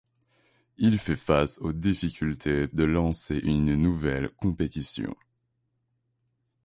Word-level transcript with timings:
Il 0.79 0.97
fait 0.97 1.15
face 1.15 1.59
aux 1.59 1.73
difficultés 1.73 2.65
de 2.65 2.83
lancer 2.85 3.37
une 3.37 3.75
nouvelle 3.75 4.31
compétition. 4.31 5.15